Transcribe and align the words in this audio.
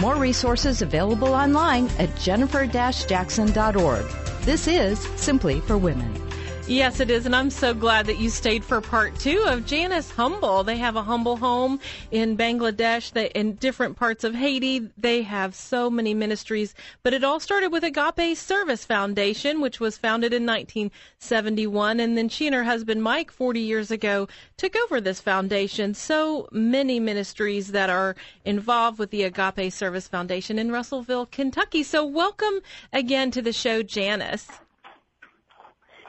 More 0.00 0.16
resources 0.16 0.80
available 0.80 1.34
online 1.34 1.88
at 1.98 2.16
jennifer-jackson.org. 2.16 4.06
This 4.42 4.66
is 4.66 4.98
Simply 5.16 5.60
for 5.60 5.76
Women. 5.76 6.29
Yes, 6.70 7.00
it 7.00 7.10
is. 7.10 7.26
And 7.26 7.34
I'm 7.34 7.50
so 7.50 7.74
glad 7.74 8.06
that 8.06 8.20
you 8.20 8.30
stayed 8.30 8.62
for 8.62 8.80
part 8.80 9.18
two 9.18 9.42
of 9.48 9.66
Janice 9.66 10.08
Humble. 10.12 10.62
They 10.62 10.76
have 10.76 10.94
a 10.94 11.02
humble 11.02 11.36
home 11.36 11.80
in 12.12 12.36
Bangladesh, 12.36 13.10
they, 13.10 13.26
in 13.30 13.54
different 13.54 13.96
parts 13.96 14.22
of 14.22 14.36
Haiti. 14.36 14.88
They 14.96 15.22
have 15.22 15.56
so 15.56 15.90
many 15.90 16.14
ministries. 16.14 16.76
But 17.02 17.12
it 17.12 17.24
all 17.24 17.40
started 17.40 17.72
with 17.72 17.82
Agape 17.82 18.36
Service 18.36 18.84
Foundation, 18.84 19.60
which 19.60 19.80
was 19.80 19.98
founded 19.98 20.32
in 20.32 20.46
1971. 20.46 21.98
And 21.98 22.16
then 22.16 22.28
she 22.28 22.46
and 22.46 22.54
her 22.54 22.62
husband, 22.62 23.02
Mike, 23.02 23.32
40 23.32 23.58
years 23.58 23.90
ago, 23.90 24.28
took 24.56 24.76
over 24.76 25.00
this 25.00 25.20
foundation. 25.20 25.92
So 25.92 26.48
many 26.52 27.00
ministries 27.00 27.72
that 27.72 27.90
are 27.90 28.14
involved 28.44 29.00
with 29.00 29.10
the 29.10 29.24
Agape 29.24 29.72
Service 29.72 30.06
Foundation 30.06 30.56
in 30.56 30.70
Russellville, 30.70 31.26
Kentucky. 31.26 31.82
So 31.82 32.06
welcome 32.06 32.60
again 32.92 33.32
to 33.32 33.42
the 33.42 33.52
show, 33.52 33.82
Janice. 33.82 34.46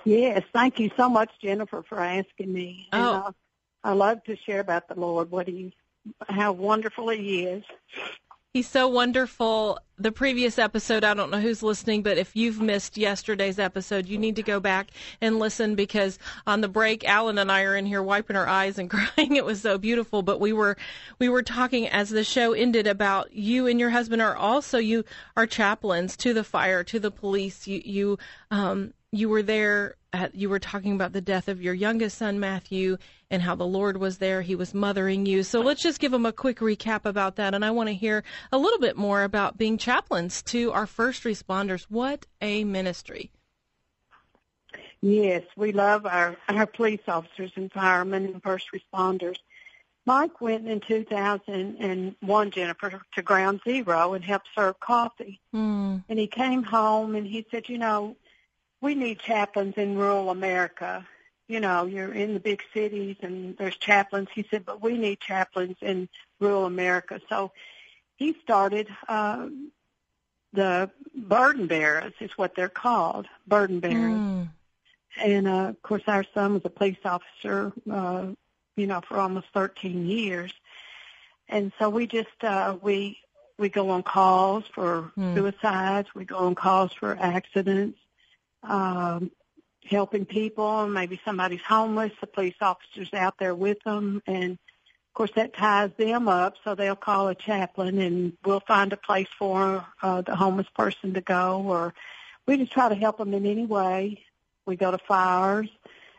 Yes, 0.03 0.43
thank 0.53 0.79
you 0.79 0.89
so 0.97 1.09
much, 1.09 1.29
Jennifer, 1.41 1.83
for 1.87 1.99
asking 1.99 2.51
me. 2.51 2.87
Oh. 2.91 3.23
And, 3.25 3.35
I 3.83 3.93
love 3.93 4.23
to 4.25 4.35
share 4.35 4.59
about 4.59 4.87
the 4.87 4.99
Lord, 4.99 5.31
what 5.31 5.47
He, 5.47 5.73
how 6.29 6.51
wonderful 6.51 7.09
He 7.09 7.45
is. 7.45 7.63
He's 8.53 8.67
so 8.67 8.85
wonderful. 8.85 9.79
The 9.97 10.11
previous 10.11 10.59
episode, 10.59 11.05
I 11.05 11.13
don't 11.13 11.31
know 11.31 11.39
who's 11.39 11.63
listening, 11.63 12.03
but 12.03 12.17
if 12.17 12.35
you've 12.35 12.59
missed 12.59 12.97
yesterday's 12.97 13.59
episode, 13.59 14.07
you 14.07 14.17
need 14.17 14.35
to 14.35 14.43
go 14.43 14.59
back 14.59 14.89
and 15.21 15.39
listen 15.39 15.75
because 15.75 16.19
on 16.45 16.59
the 16.59 16.67
break, 16.67 17.05
Alan 17.05 17.37
and 17.37 17.49
I 17.49 17.61
are 17.61 17.77
in 17.77 17.85
here 17.85 18.03
wiping 18.03 18.35
our 18.35 18.47
eyes 18.47 18.77
and 18.77 18.89
crying. 18.89 19.37
It 19.37 19.45
was 19.45 19.61
so 19.61 19.77
beautiful. 19.77 20.21
But 20.21 20.41
we 20.41 20.51
were 20.51 20.75
we 21.17 21.29
were 21.29 21.43
talking 21.43 21.87
as 21.87 22.09
the 22.09 22.25
show 22.25 22.51
ended 22.51 22.87
about 22.87 23.31
you 23.31 23.67
and 23.67 23.79
your 23.79 23.91
husband 23.91 24.21
are 24.21 24.35
also 24.35 24.79
you 24.79 25.05
are 25.37 25.47
chaplains 25.47 26.17
to 26.17 26.33
the 26.33 26.43
fire, 26.43 26.83
to 26.83 26.99
the 26.99 27.11
police. 27.11 27.67
You 27.67 27.81
you 27.85 28.19
um 28.51 28.93
you 29.11 29.29
were 29.29 29.43
there 29.43 29.95
at, 30.13 30.35
you 30.35 30.49
were 30.49 30.59
talking 30.59 30.93
about 30.93 31.13
the 31.13 31.21
death 31.21 31.47
of 31.47 31.61
your 31.61 31.73
youngest 31.73 32.17
son 32.17 32.39
Matthew 32.39 32.97
and 33.29 33.41
how 33.41 33.55
the 33.55 33.65
Lord 33.65 33.97
was 33.97 34.17
there 34.17 34.41
he 34.41 34.55
was 34.55 34.73
mothering 34.73 35.25
you 35.25 35.43
so 35.43 35.61
let's 35.61 35.81
just 35.81 35.99
give 35.99 36.11
them 36.11 36.25
a 36.25 36.33
quick 36.33 36.59
recap 36.59 37.05
about 37.05 37.35
that 37.37 37.53
and 37.53 37.63
I 37.63 37.71
want 37.71 37.89
to 37.89 37.93
hear 37.93 38.23
a 38.51 38.57
little 38.57 38.79
bit 38.79 38.97
more 38.97 39.23
about 39.23 39.57
being 39.57 39.77
chaplains 39.77 40.41
to 40.43 40.71
our 40.71 40.87
first 40.87 41.23
responders 41.23 41.83
what 41.89 42.25
a 42.41 42.63
ministry 42.63 43.31
Yes, 45.01 45.41
we 45.57 45.71
love 45.71 46.05
our, 46.05 46.37
our 46.47 46.67
police 46.67 47.01
officers 47.07 47.51
and 47.55 47.71
firemen 47.71 48.25
and 48.25 48.43
first 48.43 48.67
responders. 48.71 49.37
Mike 50.05 50.41
went 50.41 50.67
in 50.67 50.79
2001, 50.79 52.51
Jennifer, 52.51 53.01
to 53.13 53.21
Ground 53.21 53.61
Zero 53.63 54.13
and 54.13 54.23
helped 54.23 54.47
serve 54.55 54.79
coffee. 54.79 55.39
mm. 55.53 56.03
And 56.07 56.19
he 56.19 56.27
came 56.27 56.63
home 56.63 57.15
and 57.15 57.25
he 57.25 57.45
said, 57.51 57.67
you 57.67 57.77
know, 57.77 58.15
we 58.81 58.95
need 58.95 59.19
chaplains 59.19 59.75
in 59.77 59.97
rural 59.97 60.29
America. 60.29 61.07
You 61.47 61.59
know, 61.59 61.85
you're 61.85 62.13
in 62.13 62.33
the 62.33 62.39
big 62.39 62.63
cities 62.73 63.17
and 63.21 63.55
there's 63.57 63.77
chaplains. 63.77 64.29
He 64.33 64.45
said, 64.49 64.65
but 64.65 64.81
we 64.81 64.97
need 64.97 65.19
chaplains 65.19 65.77
in 65.81 66.09
rural 66.39 66.65
America. 66.65 67.21
So 67.29 67.51
he 68.15 68.35
started 68.41 68.87
um, 69.07 69.71
the 70.53 70.89
burden 71.15 71.67
bearers, 71.67 72.13
is 72.19 72.37
what 72.37 72.55
they're 72.55 72.69
called, 72.69 73.27
burden 73.47 73.79
bearers. 73.79 74.21
Mm. 74.21 74.47
And 75.17 75.47
uh, 75.47 75.69
of 75.69 75.81
course, 75.81 76.03
our 76.07 76.25
son 76.33 76.53
was 76.53 76.61
a 76.65 76.69
police 76.69 76.97
officer, 77.03 77.73
uh, 77.91 78.27
you 78.77 78.87
know, 78.87 79.01
for 79.01 79.19
almost 79.19 79.47
13 79.53 80.05
years. 80.05 80.53
And 81.49 81.71
so 81.77 81.89
we 81.89 82.07
just 82.07 82.43
uh, 82.43 82.77
we 82.81 83.17
we 83.57 83.69
go 83.69 83.89
on 83.89 84.03
calls 84.03 84.63
for 84.73 85.11
Hmm. 85.15 85.35
suicides. 85.35 86.15
We 86.15 86.25
go 86.25 86.37
on 86.37 86.55
calls 86.55 86.93
for 86.93 87.17
accidents, 87.19 87.99
um, 88.63 89.31
helping 89.85 90.25
people. 90.25 90.87
Maybe 90.87 91.19
somebody's 91.25 91.61
homeless. 91.61 92.11
The 92.19 92.27
police 92.27 92.55
officer's 92.61 93.13
out 93.13 93.35
there 93.39 93.55
with 93.55 93.81
them, 93.83 94.21
and 94.27 94.53
of 94.53 95.13
course 95.13 95.31
that 95.35 95.53
ties 95.53 95.91
them 95.97 96.27
up. 96.27 96.55
So 96.63 96.75
they'll 96.75 96.95
call 96.95 97.27
a 97.27 97.35
chaplain, 97.35 97.99
and 97.99 98.33
we'll 98.45 98.61
find 98.61 98.93
a 98.93 98.97
place 98.97 99.27
for 99.37 99.85
uh, 100.01 100.21
the 100.21 100.35
homeless 100.35 100.67
person 100.75 101.13
to 101.13 101.21
go, 101.21 101.63
or 101.65 101.93
we 102.45 102.57
just 102.57 102.71
try 102.71 102.89
to 102.89 102.95
help 102.95 103.17
them 103.17 103.33
in 103.33 103.45
any 103.45 103.65
way. 103.65 104.23
We 104.65 104.75
go 104.75 104.91
to 104.91 104.97
fires, 104.97 105.69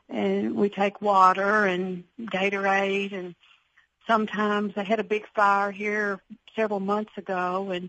and 0.09 0.55
we 0.55 0.69
take 0.69 1.01
water 1.01 1.65
and 1.65 2.05
Gatorade, 2.21 3.13
and 3.13 3.35
sometimes 4.07 4.75
I 4.77 4.83
had 4.83 5.01
a 5.01 5.05
big 5.05 5.27
fire 5.35 5.71
here 5.71 6.21
several 6.57 6.81
months 6.81 7.13
ago, 7.17 7.71
and 7.71 7.89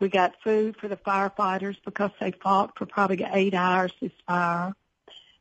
we 0.00 0.08
got 0.08 0.34
food 0.42 0.76
for 0.76 0.88
the 0.88 0.96
firefighters 0.96 1.76
because 1.84 2.10
they 2.20 2.32
fought 2.32 2.76
for 2.76 2.86
probably 2.86 3.26
eight 3.32 3.54
hours 3.54 3.92
this 4.00 4.12
fire. 4.26 4.74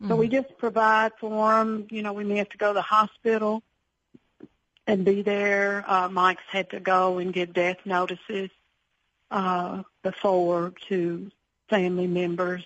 So 0.08 0.16
we 0.16 0.28
just 0.28 0.58
provide 0.58 1.14
for 1.20 1.52
them. 1.52 1.88
You 1.90 2.04
know, 2.04 2.14
we 2.14 2.24
may 2.24 2.38
have 2.38 2.50
to 2.50 2.58
go 2.58 2.68
to 2.68 2.74
the 2.74 2.82
hospital 2.82 3.64
and 4.86 5.04
be 5.04 5.22
there. 5.24 5.84
Uh, 5.88 6.10
Mike's 6.10 6.44
had 6.50 6.70
to 6.72 6.80
go 6.80 7.18
and 7.18 7.34
give 7.34 7.54
death 7.54 7.78
notices 7.86 8.50
uh, 9.32 9.84
before 10.04 10.74
to 10.90 11.32
family 11.70 12.08
members. 12.08 12.64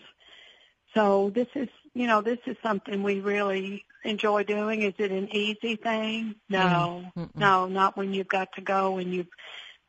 So 0.93 1.29
this 1.29 1.47
is, 1.55 1.69
you 1.93 2.07
know, 2.07 2.21
this 2.21 2.39
is 2.45 2.57
something 2.61 3.03
we 3.03 3.21
really 3.21 3.85
enjoy 4.03 4.43
doing. 4.43 4.81
Is 4.81 4.95
it 4.97 5.11
an 5.11 5.33
easy 5.33 5.75
thing? 5.75 6.35
No, 6.49 7.05
Mm-mm. 7.15 7.29
no, 7.35 7.67
not 7.67 7.95
when 7.95 8.13
you've 8.13 8.27
got 8.27 8.51
to 8.53 8.61
go 8.61 8.97
and 8.97 9.13
you 9.13 9.27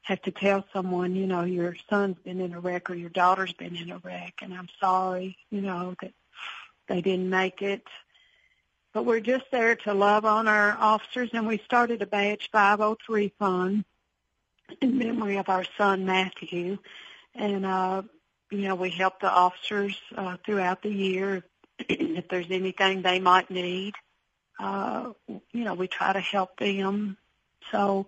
have 0.02 0.22
to 0.22 0.30
tell 0.30 0.64
someone, 0.72 1.14
you 1.14 1.26
know, 1.26 1.44
your 1.44 1.76
son's 1.88 2.16
been 2.24 2.40
in 2.40 2.54
a 2.54 2.60
wreck 2.60 2.90
or 2.90 2.94
your 2.94 3.10
daughter's 3.10 3.52
been 3.52 3.76
in 3.76 3.90
a 3.90 3.98
wreck, 3.98 4.34
and 4.42 4.54
I'm 4.54 4.68
sorry, 4.80 5.36
you 5.50 5.60
know, 5.60 5.94
that 6.00 6.12
they 6.88 7.00
didn't 7.00 7.30
make 7.30 7.62
it. 7.62 7.82
But 8.92 9.04
we're 9.04 9.20
just 9.20 9.44
there 9.52 9.76
to 9.76 9.94
love 9.94 10.24
on 10.24 10.48
our 10.48 10.72
officers, 10.72 11.30
and 11.32 11.46
we 11.46 11.58
started 11.58 12.02
a 12.02 12.06
Badge 12.06 12.50
503 12.50 13.32
fund 13.38 13.84
in 14.80 14.98
memory 14.98 15.36
of 15.36 15.48
our 15.48 15.64
son 15.78 16.04
Matthew, 16.06 16.78
and 17.34 17.64
uh, 17.64 18.02
you 18.50 18.62
know 18.62 18.74
we 18.74 18.90
help 18.90 19.20
the 19.20 19.30
officers 19.30 19.96
uh, 20.16 20.36
throughout 20.44 20.82
the 20.82 20.92
year 20.92 21.44
if 21.78 22.28
there's 22.28 22.50
anything 22.50 23.02
they 23.02 23.20
might 23.20 23.50
need. 23.50 23.94
Uh, 24.58 25.12
you 25.28 25.64
know 25.64 25.74
we 25.74 25.86
try 25.86 26.12
to 26.12 26.20
help 26.20 26.58
them, 26.58 27.16
so 27.70 28.06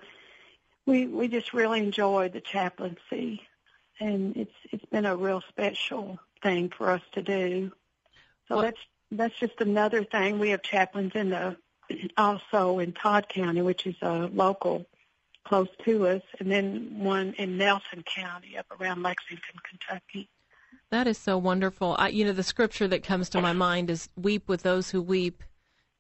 we 0.87 1.07
we 1.07 1.29
just 1.29 1.53
really 1.53 1.81
enjoy 1.81 2.29
the 2.29 2.41
chaplaincy, 2.41 3.43
and 4.01 4.37
it's 4.37 4.55
it's 4.71 4.85
been 4.87 5.07
a 5.07 5.17
real 5.17 5.43
special 5.49 6.19
thing 6.43 6.71
for 6.71 6.91
us 6.91 7.03
to 7.13 7.23
do. 7.23 7.73
So 8.49 8.57
Well- 8.57 8.63
that's 8.63 8.81
that's 9.11 9.39
just 9.39 9.61
another 9.61 10.05
thing. 10.05 10.39
We 10.39 10.51
have 10.51 10.63
chaplains 10.63 11.13
in 11.15 11.31
the 11.31 11.57
also 12.17 12.79
in 12.79 12.93
Todd 12.93 13.29
County, 13.29 13.63
which 13.63 13.87
is 13.87 13.97
a 14.01 14.31
local 14.33 14.87
close 15.45 15.69
to 15.85 16.07
us, 16.07 16.23
and 16.39 16.51
then 16.51 16.99
one 16.99 17.35
in 17.35 17.59
Nelson 17.59 18.03
County 18.05 18.57
up 18.57 18.67
around 18.81 19.03
Lexington, 19.03 19.57
Kentucky. 19.69 20.29
That 20.91 21.07
is 21.07 21.19
so 21.19 21.37
wonderful. 21.39 21.97
I, 21.99 22.09
you 22.09 22.25
know, 22.25 22.33
the 22.33 22.43
scripture 22.43 22.87
that 22.89 23.03
comes 23.03 23.29
to 23.31 23.41
my 23.41 23.53
mind 23.53 23.91
is 23.91 24.09
weep 24.17 24.49
with 24.49 24.63
those 24.63 24.91
who 24.91 25.03
weep, 25.03 25.43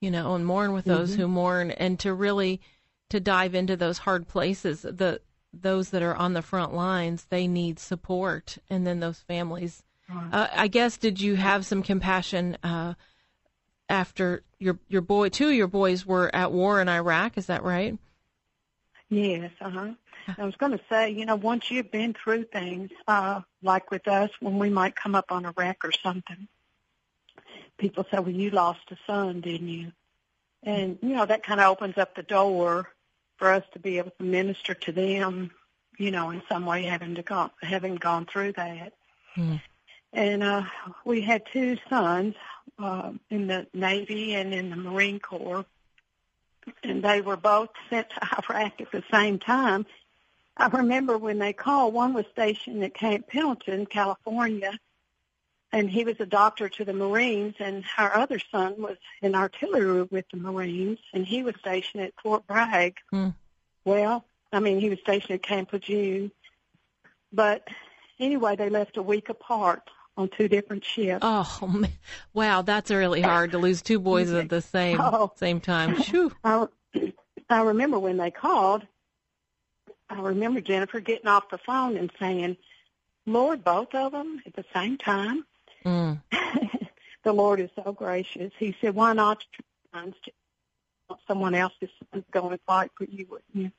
you 0.00 0.10
know, 0.10 0.34
and 0.34 0.46
mourn 0.46 0.72
with 0.72 0.84
those 0.84 1.12
mm-hmm. 1.12 1.22
who 1.22 1.28
mourn, 1.28 1.70
and 1.72 1.98
to 2.00 2.14
really 2.14 2.60
to 3.12 3.20
dive 3.20 3.54
into 3.54 3.76
those 3.76 3.98
hard 3.98 4.26
places. 4.26 4.82
The 4.82 5.20
those 5.52 5.90
that 5.90 6.02
are 6.02 6.16
on 6.16 6.32
the 6.32 6.40
front 6.40 6.74
lines, 6.74 7.26
they 7.28 7.46
need 7.46 7.78
support, 7.78 8.56
and 8.70 8.86
then 8.86 9.00
those 9.00 9.20
families. 9.20 9.84
Uh, 10.30 10.48
I 10.52 10.68
guess 10.68 10.96
did 10.96 11.20
you 11.20 11.36
have 11.36 11.64
some 11.64 11.82
compassion 11.82 12.58
uh, 12.62 12.94
after 13.88 14.42
your 14.58 14.78
your 14.88 15.02
boy? 15.02 15.28
Two 15.28 15.48
of 15.48 15.54
your 15.54 15.68
boys 15.68 16.04
were 16.06 16.34
at 16.34 16.52
war 16.52 16.80
in 16.80 16.88
Iraq. 16.88 17.38
Is 17.38 17.46
that 17.46 17.62
right? 17.62 17.98
Yes, 19.10 19.50
uh 19.60 19.70
huh. 19.70 19.92
I 20.38 20.44
was 20.44 20.54
going 20.56 20.72
to 20.72 20.80
say, 20.88 21.10
you 21.10 21.26
know, 21.26 21.36
once 21.36 21.70
you've 21.70 21.90
been 21.90 22.14
through 22.14 22.44
things, 22.44 22.90
uh, 23.08 23.40
like 23.62 23.90
with 23.90 24.06
us, 24.08 24.30
when 24.40 24.58
we 24.58 24.70
might 24.70 24.94
come 24.94 25.14
up 25.14 25.32
on 25.32 25.44
a 25.44 25.52
wreck 25.56 25.84
or 25.84 25.92
something, 25.92 26.46
people 27.76 28.06
say, 28.10 28.20
well, 28.20 28.30
you 28.30 28.50
lost 28.50 28.80
a 28.90 28.96
son, 29.06 29.40
didn't 29.40 29.68
you? 29.68 29.92
And, 30.62 30.96
you 31.02 31.16
know, 31.16 31.26
that 31.26 31.42
kind 31.42 31.60
of 31.60 31.72
opens 31.72 31.98
up 31.98 32.14
the 32.14 32.22
door 32.22 32.88
for 33.42 33.50
us 33.50 33.64
to 33.72 33.80
be 33.80 33.98
able 33.98 34.12
to 34.12 34.22
minister 34.22 34.72
to 34.72 34.92
them, 34.92 35.50
you 35.98 36.12
know, 36.12 36.30
in 36.30 36.40
some 36.48 36.64
way 36.64 36.84
having 36.84 37.16
to 37.16 37.22
go, 37.22 37.50
having 37.60 37.96
gone 37.96 38.24
through 38.24 38.52
that. 38.52 38.92
Mm. 39.36 39.60
And 40.12 40.44
uh, 40.44 40.62
we 41.04 41.22
had 41.22 41.42
two 41.52 41.76
sons 41.90 42.36
uh, 42.78 43.10
in 43.30 43.48
the 43.48 43.66
Navy 43.74 44.34
and 44.34 44.54
in 44.54 44.70
the 44.70 44.76
Marine 44.76 45.18
Corps, 45.18 45.64
and 46.84 47.02
they 47.02 47.20
were 47.20 47.36
both 47.36 47.70
sent 47.90 48.10
to 48.10 48.44
Iraq 48.48 48.80
at 48.80 48.92
the 48.92 49.02
same 49.10 49.40
time. 49.40 49.86
I 50.56 50.68
remember 50.68 51.18
when 51.18 51.40
they 51.40 51.52
called, 51.52 51.94
one 51.94 52.14
was 52.14 52.26
stationed 52.30 52.84
at 52.84 52.94
Camp 52.94 53.26
Pendleton, 53.26 53.86
California, 53.86 54.78
and 55.72 55.90
he 55.90 56.04
was 56.04 56.16
a 56.20 56.26
doctor 56.26 56.68
to 56.68 56.84
the 56.84 56.92
Marines, 56.92 57.54
and 57.58 57.84
our 57.96 58.14
other 58.14 58.38
son 58.38 58.74
was 58.78 58.96
in 59.22 59.34
artillery 59.34 60.02
with 60.02 60.26
the 60.30 60.38
Marines, 60.38 60.98
and 61.14 61.26
he 61.26 61.42
was 61.42 61.54
stationed 61.58 62.02
at 62.02 62.12
Fort 62.22 62.46
Bragg. 62.46 62.96
Mm. 63.12 63.34
Well, 63.84 64.24
I 64.52 64.60
mean, 64.60 64.80
he 64.80 64.90
was 64.90 64.98
stationed 65.00 65.32
at 65.32 65.42
Camp 65.42 65.72
Lejeune, 65.72 66.30
but 67.32 67.66
anyway, 68.20 68.54
they 68.56 68.68
left 68.68 68.98
a 68.98 69.02
week 69.02 69.30
apart 69.30 69.88
on 70.16 70.28
two 70.28 70.46
different 70.46 70.84
ships. 70.84 71.20
Oh, 71.22 71.66
man. 71.72 71.90
wow, 72.34 72.60
that's 72.60 72.90
really 72.90 73.22
hard 73.22 73.52
to 73.52 73.58
lose 73.58 73.80
two 73.80 73.98
boys 73.98 74.30
at 74.30 74.50
the 74.50 74.60
same 74.60 75.00
Oh. 75.00 75.32
same 75.36 75.60
time. 75.60 76.02
Shoo. 76.02 76.32
I, 76.44 76.66
I 77.48 77.62
remember 77.62 77.98
when 77.98 78.18
they 78.18 78.30
called, 78.30 78.86
I 80.10 80.20
remember 80.20 80.60
Jennifer 80.60 81.00
getting 81.00 81.28
off 81.28 81.48
the 81.48 81.56
phone 81.56 81.96
and 81.96 82.12
saying, 82.18 82.58
Lord, 83.24 83.64
both 83.64 83.94
of 83.94 84.12
them 84.12 84.42
at 84.44 84.54
the 84.54 84.64
same 84.74 84.98
time. 84.98 85.46
Mm. 85.84 86.20
the 87.24 87.32
Lord 87.32 87.60
is 87.60 87.70
so 87.76 87.92
gracious. 87.92 88.52
He 88.58 88.76
said, 88.80 88.94
why 88.94 89.12
not 89.12 89.44
someone 91.26 91.54
else 91.54 91.72
son's 92.12 92.24
going 92.30 92.50
to 92.50 92.60
fight 92.66 92.90
for 92.96 93.04
you, 93.04 93.26
wouldn't 93.30 93.54
you? 93.54 93.72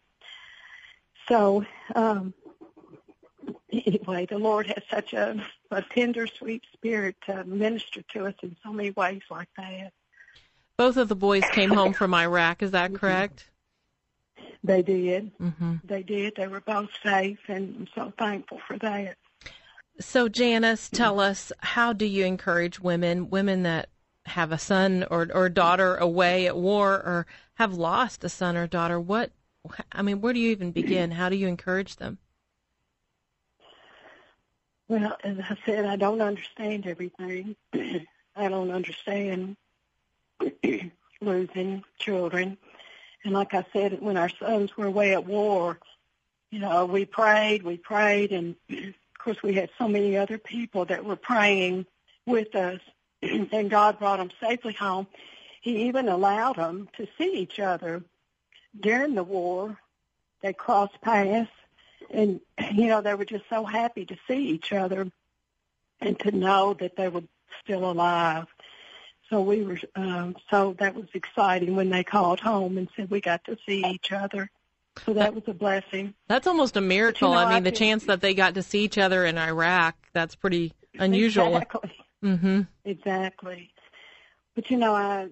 So, 1.28 1.66
um, 1.96 2.34
anyway, 3.72 4.26
the 4.26 4.38
Lord 4.38 4.68
has 4.68 4.84
such 4.90 5.14
a, 5.14 5.42
a 5.72 5.82
tender, 5.82 6.28
sweet 6.28 6.64
spirit 6.74 7.16
to 7.26 7.44
minister 7.46 8.02
to 8.14 8.28
us 8.28 8.36
in 8.44 8.56
so 8.64 8.74
many 8.74 8.92
ways 8.92 9.22
like 9.30 9.50
that. 9.58 9.94
Both 10.78 10.98
of 10.98 11.08
the 11.08 11.16
boys 11.16 11.44
came 11.52 11.72
home 11.72 11.94
from 11.94 12.14
Iraq. 12.14 12.64
Is 12.64 12.72
that 12.72 12.94
correct? 13.00 13.50
They 14.64 14.82
did. 14.82 15.32
hmm 15.40 15.76
They 15.84 16.04
did. 16.04 16.36
They 16.36 16.48
were 16.48 16.62
both 16.62 16.90
safe, 17.04 17.40
and 17.48 17.76
I'm 17.80 17.88
so 17.94 18.14
thankful 18.18 18.60
for 18.68 18.78
that. 18.80 19.18
So, 20.00 20.28
Janice, 20.28 20.90
tell 20.90 21.19
us 21.19 21.51
how 21.60 21.94
do 21.94 22.06
you 22.06 22.25
encourage 22.25 22.80
women, 22.80 23.30
women 23.30 23.63
that 23.63 23.90
have 24.25 24.51
a 24.51 24.57
son 24.57 25.06
or 25.12 25.28
or 25.34 25.50
daughter 25.50 25.95
away 25.98 26.48
at 26.48 26.57
war 26.57 26.94
or 26.94 27.28
have 27.56 27.74
lost 27.74 28.24
a 28.24 28.30
son 28.30 28.57
or 28.57 28.68
daughter? 28.68 29.00
What 29.00 29.31
I 29.92 30.01
mean, 30.01 30.22
where 30.22 30.34
do 30.34 30.40
you 30.40 30.51
even 30.51 30.72
begin? 30.72 31.12
How 31.12 31.30
do 31.30 31.36
you 31.36 31.48
encourage 31.48 31.98
them? 31.98 32.18
Well, 34.88 35.16
as 35.24 35.38
I 35.40 35.57
said, 35.66 35.86
I 35.86 35.95
don't 35.95 36.22
understand 36.22 36.86
everything. 36.86 37.56
I 37.74 38.50
don't 38.50 38.72
understand 38.72 39.56
losing 41.22 41.84
children. 42.00 42.57
And 43.24 43.34
like 43.34 43.54
I 43.54 43.66
said, 43.72 44.01
when 44.01 44.18
our 44.18 44.30
sons 44.30 44.75
were 44.75 44.88
away 44.88 45.13
at 45.13 45.25
war, 45.25 45.80
you 46.51 46.60
know, 46.60 46.86
we 46.86 47.06
prayed, 47.06 47.63
we 47.63 47.78
prayed, 47.78 48.31
and 48.31 48.56
course 49.24 49.42
we 49.42 49.54
had 49.54 49.70
so 49.78 49.88
many 49.88 50.18
other 50.18 50.38
people 50.38 50.86
that 50.86 51.06
were 51.06 51.16
praying 51.16 51.86
with 52.25 52.56
us, 52.56 52.80
and 53.22 53.70
God 53.70 54.00
brought 54.00 54.18
them 54.18 54.31
safely 54.42 54.74
home. 54.74 55.08
He 55.62 55.88
even 55.88 56.10
allowed 56.10 56.58
them 56.58 56.90
to 56.98 57.08
see 57.18 57.34
each 57.34 57.60
other 57.60 58.04
during 58.80 59.16
the 59.16 59.24
war. 59.24 59.78
They 60.42 60.54
crossed 60.54 61.00
paths, 61.02 61.50
and 62.10 62.42
you 62.74 62.88
know 62.88 63.02
they 63.02 63.16
were 63.16 63.25
just 63.25 63.46
so 63.50 63.64
happy 63.64 64.06
to 64.06 64.18
see 64.28 64.50
each 64.50 64.74
other 64.74 65.10
and 66.02 66.19
to 66.19 66.31
know 66.31 66.74
that 66.76 66.98
they 66.98 67.08
were 67.08 67.24
still 67.64 67.90
alive. 67.90 68.48
So 69.30 69.42
we 69.42 69.64
were, 69.64 69.80
um, 69.96 70.36
so 70.52 70.76
that 70.80 70.96
was 70.96 71.08
exciting 71.14 71.76
when 71.76 71.90
they 71.90 72.04
called 72.04 72.42
home 72.42 72.78
and 72.78 72.90
said 72.96 73.10
we 73.10 73.22
got 73.22 73.44
to 73.46 73.58
see 73.66 73.86
each 73.86 74.12
other. 74.12 74.52
So 75.06 75.13
that 75.13 75.34
was 75.34 75.44
a 75.48 75.54
blessing. 75.54 76.13
That's 76.28 76.48
almost 76.48 76.78
a 76.78 76.81
miracle. 76.81 77.31
know, 77.31 77.38
I 77.38 77.45
mean, 77.45 77.54
I 77.54 77.60
the 77.62 77.72
feel- 77.72 77.80
chance 77.80 78.06
that 78.06 78.22
they 78.22 78.34
got 78.34 78.54
to 78.56 78.63
see 78.63 78.84
each 78.84 78.98
other 78.98 79.25
in 79.25 79.38
Iraq, 79.38 79.95
that's 80.13 80.36
pretty 80.36 80.74
unusual. 81.00 81.57
Exactly. 81.57 81.92
Mm-hmm. 82.24 82.62
Exactly. 82.86 83.72
But 84.56 84.69
you 84.69 84.78
know, 84.78 84.94
I 84.94 85.30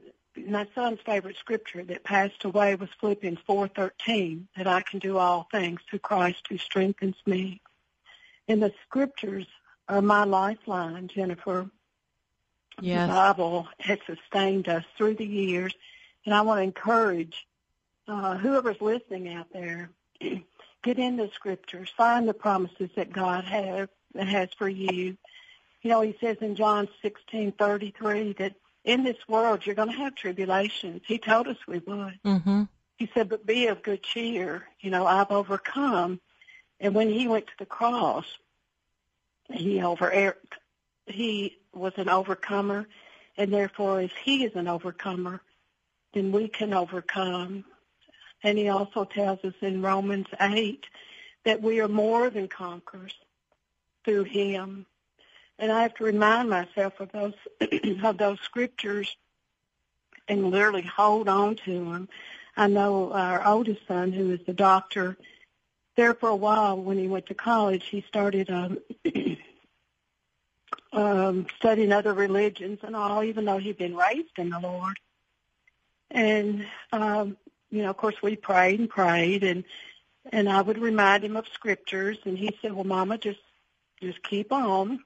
my 0.47 0.67
son's 0.73 0.99
favorite 1.05 1.37
scripture 1.37 1.83
that 1.83 2.03
passed 2.03 2.43
away 2.43 2.75
was 2.75 2.89
Philippians 2.99 3.39
four 3.45 3.67
thirteen, 3.67 4.47
that 4.57 4.67
I 4.67 4.81
can 4.81 4.99
do 4.99 5.17
all 5.17 5.47
things 5.51 5.81
through 5.89 5.99
Christ 5.99 6.47
who 6.49 6.57
strengthens 6.57 7.17
me. 7.25 7.61
And 8.47 8.61
the 8.63 8.73
scriptures 8.87 9.45
are 9.87 10.01
my 10.01 10.23
lifeline, 10.23 11.07
Jennifer. 11.07 11.69
The 12.81 13.07
Bible 13.13 13.67
has 13.79 13.99
sustained 14.07 14.67
us 14.67 14.83
through 14.97 15.15
the 15.15 15.25
years, 15.25 15.73
and 16.25 16.33
I 16.33 16.41
want 16.41 16.59
to 16.59 16.63
encourage 16.63 17.45
uh, 18.07 18.37
whoever's 18.37 18.81
listening 18.81 19.33
out 19.33 19.47
there, 19.53 19.89
get 20.83 20.99
in 20.99 21.17
the 21.17 21.29
scriptures, 21.33 21.89
find 21.95 22.27
the 22.27 22.33
promises 22.33 22.89
that 22.95 23.11
God 23.11 23.43
has 23.45 23.87
has 24.19 24.49
for 24.57 24.67
you. 24.67 25.17
You 25.81 25.89
know, 25.89 26.01
He 26.01 26.15
says 26.19 26.37
in 26.41 26.55
John 26.55 26.87
sixteen 27.01 27.51
thirty 27.51 27.93
three 27.97 28.33
that 28.33 28.55
in 28.83 29.03
this 29.03 29.17
world 29.27 29.65
you're 29.65 29.75
going 29.75 29.91
to 29.91 29.95
have 29.97 30.15
tribulations. 30.15 31.01
He 31.05 31.17
told 31.17 31.47
us 31.47 31.57
we 31.67 31.79
would. 31.79 32.19
Mm-hmm. 32.25 32.63
He 32.97 33.09
said, 33.15 33.29
but 33.29 33.47
be 33.47 33.67
of 33.67 33.81
good 33.81 34.03
cheer. 34.03 34.67
You 34.79 34.91
know, 34.91 35.07
I've 35.07 35.31
overcome. 35.31 36.19
And 36.79 36.93
when 36.93 37.09
he 37.09 37.27
went 37.27 37.47
to 37.47 37.53
the 37.57 37.65
cross, 37.65 38.25
he 39.51 39.81
over 39.81 40.35
he 41.07 41.57
was 41.73 41.93
an 41.97 42.09
overcomer, 42.09 42.87
and 43.37 43.51
therefore, 43.51 44.01
if 44.01 44.11
he 44.23 44.45
is 44.45 44.55
an 44.55 44.67
overcomer, 44.67 45.41
then 46.13 46.31
we 46.31 46.47
can 46.47 46.73
overcome. 46.73 47.65
And 48.43 48.57
he 48.57 48.69
also 48.69 49.05
tells 49.05 49.43
us 49.43 49.53
in 49.61 49.81
Romans 49.81 50.27
eight 50.39 50.85
that 51.45 51.61
we 51.61 51.79
are 51.79 51.87
more 51.87 52.29
than 52.29 52.47
conquerors 52.47 53.13
through 54.03 54.23
him. 54.23 54.85
And 55.59 55.71
I 55.71 55.83
have 55.83 55.93
to 55.95 56.03
remind 56.03 56.49
myself 56.49 56.99
of 56.99 57.11
those 57.11 57.33
of 58.03 58.17
those 58.17 58.39
scriptures 58.41 59.15
and 60.27 60.49
literally 60.49 60.81
hold 60.81 61.27
on 61.29 61.55
to 61.55 61.85
them. 61.85 62.09
I 62.57 62.67
know 62.67 63.11
our 63.13 63.45
oldest 63.45 63.87
son, 63.87 64.11
who 64.11 64.31
is 64.31 64.39
a 64.47 64.53
doctor, 64.53 65.17
there 65.95 66.13
for 66.13 66.29
a 66.29 66.35
while 66.35 66.77
when 66.77 66.97
he 66.97 67.07
went 67.07 67.27
to 67.27 67.33
college, 67.33 67.85
he 67.85 68.01
started 68.07 68.49
um, 68.49 68.79
um, 70.93 71.47
studying 71.57 71.91
other 71.91 72.13
religions 72.13 72.79
and 72.83 72.95
all, 72.95 73.23
even 73.23 73.45
though 73.45 73.57
he'd 73.57 73.77
been 73.77 73.95
raised 73.95 74.37
in 74.37 74.49
the 74.49 74.59
Lord. 74.59 74.97
And 76.09 76.65
um, 76.91 77.37
you 77.71 77.81
know, 77.81 77.89
of 77.89 77.97
course, 77.97 78.15
we 78.21 78.35
prayed 78.35 78.79
and 78.79 78.89
prayed, 78.89 79.43
and 79.43 79.63
and 80.31 80.49
I 80.49 80.61
would 80.61 80.77
remind 80.77 81.23
him 81.23 81.35
of 81.35 81.47
scriptures, 81.53 82.17
and 82.25 82.37
he 82.37 82.57
said, 82.61 82.73
"Well, 82.73 82.83
Mama, 82.83 83.17
just 83.17 83.39
just 84.01 84.21
keep 84.23 84.51
on." 84.51 84.99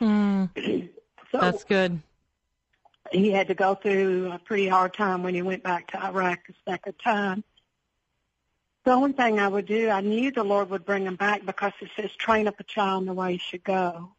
Mm, 0.00 0.50
so 1.32 1.40
that's 1.40 1.64
good. 1.64 2.00
he 3.12 3.30
had 3.30 3.48
to 3.48 3.54
go 3.54 3.74
through 3.74 4.32
a 4.32 4.38
pretty 4.38 4.68
hard 4.68 4.94
time 4.94 5.22
when 5.22 5.34
he 5.34 5.42
went 5.42 5.62
back 5.62 5.88
to 5.88 6.04
Iraq 6.04 6.46
the 6.46 6.54
second 6.68 6.94
time. 7.02 7.44
The 8.84 8.90
only 8.90 9.12
thing 9.12 9.40
I 9.40 9.48
would 9.48 9.66
do, 9.66 9.88
I 9.88 10.02
knew 10.02 10.30
the 10.30 10.44
Lord 10.44 10.68
would 10.70 10.84
bring 10.84 11.06
him 11.06 11.16
back 11.16 11.46
because 11.46 11.72
it 11.80 11.88
says, 11.96 12.10
train 12.16 12.46
up 12.46 12.60
a 12.60 12.64
child 12.64 13.02
in 13.02 13.06
the 13.06 13.14
way 13.14 13.32
he 13.32 13.38
should 13.38 13.64
go. 13.64 14.10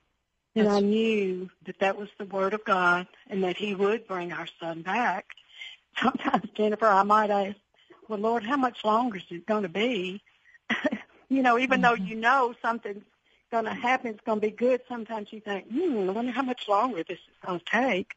And 0.55 0.67
I 0.67 0.79
knew 0.79 1.49
that 1.65 1.79
that 1.79 1.97
was 1.97 2.09
the 2.17 2.25
word 2.25 2.53
of 2.53 2.63
God 2.65 3.07
and 3.29 3.43
that 3.43 3.57
he 3.57 3.75
would 3.75 4.07
bring 4.07 4.31
our 4.31 4.47
son 4.59 4.81
back. 4.81 5.27
Sometimes, 6.01 6.49
Jennifer, 6.55 6.87
I 6.87 7.03
might 7.03 7.29
ask, 7.29 7.57
well, 8.07 8.19
Lord, 8.19 8.43
how 8.43 8.57
much 8.57 8.83
longer 8.83 9.17
is 9.17 9.23
it 9.29 9.45
going 9.45 9.63
to 9.63 9.69
be? 9.69 10.21
you 11.29 11.41
know, 11.41 11.57
even 11.57 11.81
though 11.81 11.93
you 11.93 12.15
know 12.15 12.53
something's 12.61 13.03
going 13.51 13.65
to 13.65 13.73
happen, 13.73 14.11
it's 14.11 14.21
going 14.25 14.41
to 14.41 14.47
be 14.47 14.51
good, 14.51 14.81
sometimes 14.87 15.31
you 15.31 15.39
think, 15.39 15.67
hmm, 15.71 16.09
I 16.09 16.11
wonder 16.11 16.31
how 16.31 16.41
much 16.41 16.67
longer 16.67 17.03
this 17.03 17.19
is 17.19 17.37
going 17.45 17.59
to 17.59 17.65
take. 17.65 18.13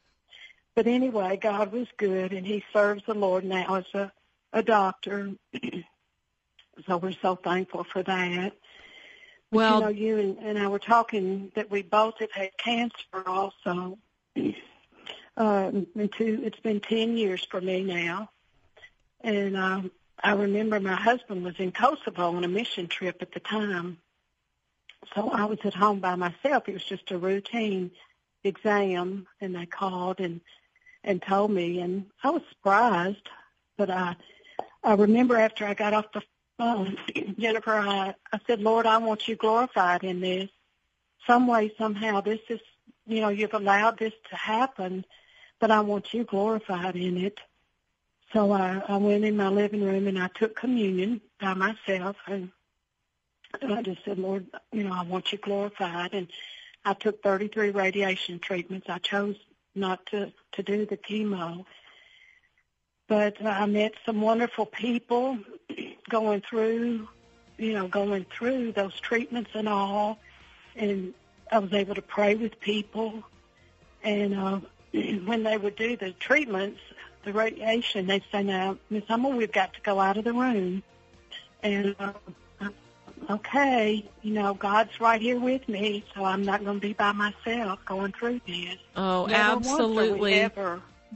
But 0.75 0.87
anyway, 0.87 1.37
God 1.37 1.73
was 1.73 1.88
good, 1.97 2.33
and 2.33 2.47
he 2.47 2.64
serves 2.73 3.02
the 3.07 3.14
Lord 3.14 3.45
now 3.45 3.76
as 3.76 3.85
a, 3.95 4.12
a 4.52 4.62
doctor. 4.62 5.33
so 6.87 6.97
we're 6.97 7.12
so 7.21 7.37
thankful 7.37 7.85
for 7.85 8.02
that. 8.02 8.52
But, 9.50 9.57
Well, 9.57 9.75
you 9.75 9.80
know, 9.80 9.88
you 9.88 10.18
and, 10.18 10.38
and 10.38 10.59
I 10.59 10.68
were 10.68 10.78
talking 10.78 11.50
that 11.54 11.71
we 11.71 11.83
both 11.83 12.18
have 12.21 12.33
had 12.33 12.57
cancer 12.59 13.25
also. 13.26 13.99
um, 15.37 15.87
two, 16.16 16.40
it's 16.45 16.61
been 16.61 16.80
10 16.80 17.16
years 17.16 17.47
for 17.50 17.61
me 17.61 17.83
now. 17.83 18.30
And 19.21 19.57
um, 19.57 19.91
I 20.23 20.33
remember 20.33 20.81
my 20.81 20.95
husband 20.95 21.45
was 21.45 21.55
in 21.59 21.73
Kosovo 21.73 22.37
on 22.37 22.45
a 22.45 22.49
mission 22.49 22.89
trip 22.89 23.19
at 23.21 23.33
the 23.33 23.41
time. 23.41 23.99
So 25.15 25.31
I 25.31 25.45
was 25.45 25.59
at 25.65 25.75
home 25.75 26.01
by 26.01 26.15
myself. 26.17 26.69
It 26.69 26.75
was 26.75 26.85
just 26.85 27.11
a 27.11 27.19
routine 27.19 27.91
exam, 28.45 29.27
and 29.41 29.55
they 29.55 29.67
called 29.67 30.21
and 30.21 30.41
and 31.05 31.23
told 31.23 31.51
me, 31.51 31.81
and 31.81 32.07
I 32.23 32.31
was 32.31 32.43
surprised. 32.51 33.29
But 33.77 33.91
I 33.91 34.17
I 34.83 34.95
remember 34.95 35.37
after 35.37 35.65
I 35.65 35.75
got 35.75 35.95
off 35.95 36.13
the 36.13 36.23
um, 36.59 36.97
Jennifer, 37.39 37.75
I, 37.75 38.15
I 38.33 38.41
said, 38.47 38.61
Lord, 38.61 38.87
I 38.87 38.99
want 38.99 39.29
you 39.29 39.37
glorified 39.37 40.05
in 40.05 40.21
this. 40.21 40.49
Some 41.27 41.47
way, 41.47 41.73
somehow, 41.79 42.21
this 42.21 42.41
is, 42.49 42.61
you 43.07 43.21
know, 43.21 43.29
you've 43.29 43.55
allowed 43.55 43.99
this 43.99 44.13
to 44.31 44.37
happen, 44.37 45.05
but 45.61 45.71
I 45.71 45.81
want 45.81 46.15
you 46.15 46.25
glorified 46.25 46.97
in 46.97 47.17
it. 47.19 47.39
So 48.33 48.53
I, 48.53 48.83
I 48.87 48.97
went 48.99 49.25
in 49.25 49.37
my 49.37 49.49
living 49.49 49.83
room 49.83 50.07
and 50.07 50.19
I 50.19 50.29
took 50.29 50.55
communion 50.55 51.21
by 51.41 51.55
myself 51.55 52.17
and, 52.27 52.51
I 53.63 53.81
just 53.81 54.05
said, 54.05 54.19
Lord, 54.19 54.47
you 54.73 54.85
know, 54.85 54.93
I 54.93 55.03
want 55.05 55.33
you 55.33 55.39
glorified. 55.39 56.13
And 56.13 56.29
I 56.85 56.93
took 56.93 57.23
33 57.23 57.71
radiation 57.71 58.39
treatments. 58.39 58.89
I 58.91 58.99
chose 58.99 59.37
not 59.75 60.05
to, 60.07 60.33
to 60.53 60.63
do 60.63 60.85
the 60.85 60.99
chemo. 60.99 61.65
But 63.09 63.43
I 63.43 63.65
met 63.65 63.95
some 64.05 64.21
wonderful 64.21 64.67
people 64.67 65.39
going 66.11 66.43
through, 66.43 67.09
you 67.57 67.73
know, 67.73 67.89
going 67.89 68.27
through 68.37 68.73
those 68.73 69.01
treatments 69.01 69.51
and 69.55 69.67
all. 69.67 70.19
And 70.77 71.15
I 71.51 71.59
was 71.59 71.73
able 71.73 71.95
to 71.95 72.03
pray 72.03 72.35
with 72.35 72.61
people. 72.61 73.23
And 74.05 74.35
uh, 74.35 74.61
when 75.25 75.43
they 75.43 75.57
would 75.57 75.77
do 75.77 75.97
the 75.97 76.13
treatments, 76.13 76.81
the 77.29 77.39
radiation, 77.39 78.07
they'd 78.07 78.25
say, 78.33 78.43
now, 78.43 78.77
Miss 78.91 79.05
Humble, 79.07 79.33
we've 79.33 79.53
got 79.53 79.75
to 79.75 79.81
go 79.83 80.01
out 80.01 80.17
of 80.17 80.25
the 80.25 80.33
room. 80.33 80.83
And, 81.63 81.95
uh, 82.01 82.13
okay, 83.31 84.09
you 84.23 84.33
know, 84.33 84.55
God's 84.55 84.99
right 85.01 85.21
here 85.21 85.39
with 85.39 85.69
me, 85.69 86.05
so 86.15 86.25
I'm 86.25 86.43
not 86.43 86.65
going 86.65 86.81
to 86.81 86.87
be 86.87 86.95
by 86.95 87.13
myself 87.13 87.81
going 87.85 88.13
through 88.13 88.41
this. 88.47 88.77
Oh, 88.97 89.27
Never 89.27 89.35
absolutely. 89.35 90.51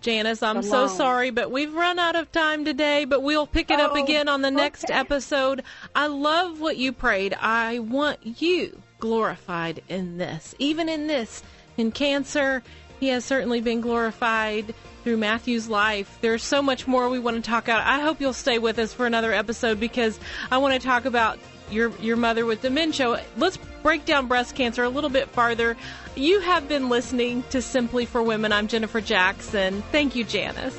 Janice, 0.01 0.43
I'm 0.43 0.63
so 0.63 0.87
sorry, 0.87 1.31
but 1.31 1.51
we've 1.51 1.73
run 1.73 1.99
out 1.99 2.17
of 2.17 2.33
time 2.33 2.65
today, 2.65 3.05
but 3.05 3.23
we'll 3.23 3.47
pick 3.47 3.71
it 3.71 3.79
up 3.79 3.93
Oh, 3.95 4.03
again 4.03 4.29
on 4.29 4.43
the 4.43 4.51
next 4.51 4.85
okay. 4.85 4.95
episode. 4.95 5.63
I 5.95 6.07
love 6.07 6.61
what 6.61 6.77
you 6.77 6.93
prayed. 6.93 7.35
I 7.41 7.79
want 7.79 8.19
you 8.41 8.81
glorified 8.99 9.83
in 9.89 10.19
this. 10.19 10.55
Even 10.59 10.89
in 10.89 11.07
this, 11.07 11.43
in 11.77 11.93
cancer, 11.93 12.63
he 13.01 13.09
has 13.09 13.25
certainly 13.25 13.61
been 13.61 13.81
glorified 13.81 14.75
through 15.03 15.17
Matthew's 15.17 15.69
life. 15.69 16.19
There's 16.21 16.43
so 16.43 16.63
much 16.63 16.87
more 16.87 17.09
we 17.09 17.19
want 17.19 17.37
to 17.37 17.43
talk 17.43 17.65
about. 17.65 17.87
I 17.87 18.01
hope 18.01 18.21
you'll 18.21 18.33
stay 18.33 18.59
with 18.59 18.79
us 18.79 18.93
for 18.93 19.07
another 19.07 19.33
episode 19.33 19.81
because 19.81 20.19
I 20.51 20.59
want 20.59 20.75
to 20.75 20.87
talk 20.87 21.05
about 21.05 21.39
your 21.71 21.91
your 22.01 22.17
mother 22.17 22.47
with 22.47 22.63
dementia. 22.63 23.23
Let's 23.37 23.59
break 23.83 24.05
down 24.05 24.29
breast 24.29 24.55
cancer 24.55 24.85
a 24.85 24.89
little 24.89 25.11
bit 25.11 25.29
farther. 25.31 25.77
You 26.15 26.41
have 26.41 26.69
been 26.69 26.89
listening 26.89 27.43
to 27.51 27.63
Simply 27.63 28.05
for 28.05 28.23
Women. 28.23 28.53
I'm 28.53 28.69
Jennifer 28.69 29.01
Jackson. 29.01 29.83
Thank 29.91 30.15
you, 30.15 30.25
Janice. 30.25 30.77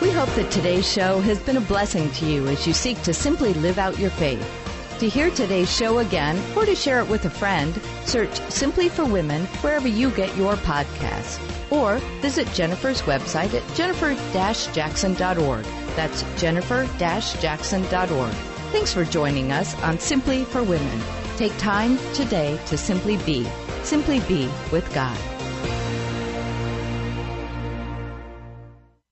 We 0.00 0.10
hope 0.10 0.28
that 0.34 0.50
today's 0.50 0.90
show 0.90 1.20
has 1.20 1.40
been 1.40 1.56
a 1.56 1.60
blessing 1.60 2.10
to 2.12 2.26
you 2.26 2.46
as 2.48 2.66
you 2.66 2.72
seek 2.72 3.02
to 3.02 3.12
simply 3.12 3.54
live 3.54 3.78
out 3.78 3.98
your 3.98 4.10
faith. 4.10 4.61
To 5.02 5.08
hear 5.08 5.30
today's 5.30 5.68
show 5.68 5.98
again 5.98 6.40
or 6.56 6.64
to 6.64 6.76
share 6.76 7.00
it 7.00 7.08
with 7.08 7.24
a 7.24 7.30
friend, 7.30 7.74
search 8.04 8.40
Simply 8.52 8.88
for 8.88 9.04
Women 9.04 9.46
wherever 9.60 9.88
you 9.88 10.12
get 10.12 10.36
your 10.36 10.54
podcasts. 10.54 11.40
Or 11.72 11.96
visit 12.20 12.46
Jennifer's 12.52 13.02
website 13.02 13.52
at 13.52 13.74
jennifer-jackson.org. 13.74 15.64
That's 15.96 16.22
jennifer-jackson.org. 16.40 18.32
Thanks 18.70 18.94
for 18.94 19.04
joining 19.04 19.50
us 19.50 19.74
on 19.82 19.98
Simply 19.98 20.44
for 20.44 20.62
Women. 20.62 21.02
Take 21.36 21.58
time 21.58 21.98
today 22.14 22.56
to 22.66 22.78
simply 22.78 23.16
be. 23.16 23.44
Simply 23.82 24.20
be 24.20 24.48
with 24.70 24.88
God. 24.94 25.18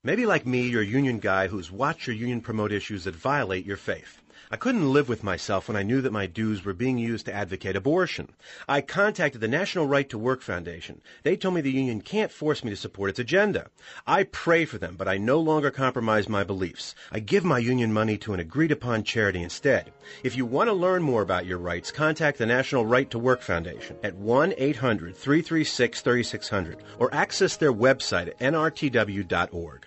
Maybe 0.05 0.25
like 0.25 0.47
me, 0.47 0.69
you're 0.69 0.83
a 0.83 0.87
union 0.87 1.19
guy 1.19 1.49
who's 1.49 1.73
watched 1.73 2.07
your 2.07 2.15
union 2.15 2.43
promote 2.43 2.71
issues 2.71 3.03
that 3.05 3.17
violate 3.17 3.67
your 3.67 3.77
faith. 3.77 4.23
I 4.53 4.57
couldn't 4.57 4.93
live 4.93 5.09
with 5.09 5.23
myself 5.23 5.69
when 5.69 5.77
I 5.77 5.85
knew 5.85 6.01
that 6.01 6.11
my 6.11 6.27
dues 6.27 6.65
were 6.65 6.75
being 6.75 6.99
used 6.99 7.27
to 7.27 7.33
advocate 7.33 7.77
abortion. 7.77 8.31
I 8.69 8.81
contacted 8.81 9.41
the 9.41 9.47
National 9.47 9.87
Right 9.87 10.11
to 10.11 10.19
Work 10.19 10.43
Foundation. 10.43 11.03
They 11.23 11.37
told 11.37 11.55
me 11.55 11.61
the 11.61 11.71
union 11.71 12.01
can't 12.01 12.33
force 12.33 12.65
me 12.65 12.71
to 12.71 12.77
support 12.77 13.11
its 13.11 13.21
agenda. 13.21 13.69
I 14.09 14.25
pray 14.25 14.65
for 14.65 14.77
them, 14.77 14.97
but 14.99 15.07
I 15.07 15.19
no 15.19 15.39
longer 15.39 15.71
compromise 15.71 16.29
my 16.29 16.43
beliefs. 16.43 16.97
I 17.13 17.21
give 17.21 17.45
my 17.45 17.61
union 17.61 17.93
money 17.93 18.19
to 18.19 18.35
an 18.35 18.41
agreed 18.41 18.73
upon 18.73 19.05
charity 19.05 19.41
instead. 19.41 19.93
If 20.25 20.37
you 20.37 20.47
want 20.47 20.69
to 20.69 20.75
learn 20.75 21.05
more 21.05 21.23
about 21.23 21.47
your 21.47 21.59
rights, 21.59 21.93
contact 21.93 22.39
the 22.39 22.47
National 22.47 22.85
Right 22.85 23.09
to 23.13 23.21
Work 23.21 23.43
Foundation 23.43 23.99
at 24.03 24.17
1-800-336-3600 24.17 26.81
or 26.99 27.15
access 27.15 27.57
their 27.57 27.73
website 27.73 28.27
at 28.27 28.41
nrtw.org. 28.41 29.87